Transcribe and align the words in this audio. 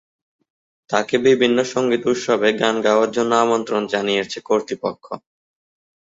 তাকে 0.89 1.15
বিভিন্ন 1.27 1.57
সংগীত 1.73 2.03
উৎসবে 2.11 2.49
গান 2.61 2.75
গাওয়ার 2.85 3.09
জন্য 3.11 3.31
আমন্ত্রণ 3.43 3.81
জানিয়েছে 3.93 4.37
কর্তৃপক্ষ। 4.45 5.05